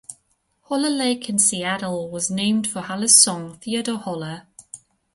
Haller 0.67 0.89
Lake 0.89 1.29
in 1.29 1.37
Seattle 1.37 2.17
is 2.17 2.31
named 2.31 2.65
for 2.65 2.81
Haller's 2.81 3.21
son, 3.21 3.59
Theodore 3.59 3.99
Haller. 3.99 4.47